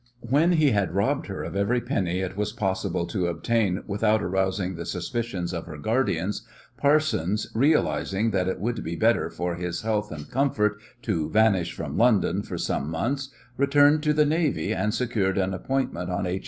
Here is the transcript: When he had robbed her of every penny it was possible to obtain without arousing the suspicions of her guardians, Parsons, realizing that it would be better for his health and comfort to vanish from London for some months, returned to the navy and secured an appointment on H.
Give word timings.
When 0.27 0.53
he 0.53 0.71
had 0.71 0.95
robbed 0.95 1.27
her 1.27 1.43
of 1.43 1.55
every 1.55 1.79
penny 1.79 2.21
it 2.21 2.35
was 2.35 2.51
possible 2.53 3.05
to 3.05 3.27
obtain 3.27 3.83
without 3.85 4.23
arousing 4.23 4.73
the 4.73 4.83
suspicions 4.83 5.53
of 5.53 5.67
her 5.67 5.77
guardians, 5.77 6.41
Parsons, 6.75 7.51
realizing 7.53 8.31
that 8.31 8.47
it 8.47 8.59
would 8.59 8.83
be 8.83 8.95
better 8.95 9.29
for 9.29 9.53
his 9.57 9.83
health 9.83 10.11
and 10.11 10.27
comfort 10.31 10.79
to 11.03 11.29
vanish 11.29 11.73
from 11.73 11.99
London 11.99 12.41
for 12.41 12.57
some 12.57 12.89
months, 12.89 13.29
returned 13.57 14.01
to 14.01 14.11
the 14.13 14.25
navy 14.25 14.73
and 14.73 14.91
secured 14.91 15.37
an 15.37 15.53
appointment 15.53 16.09
on 16.09 16.25
H. 16.25 16.39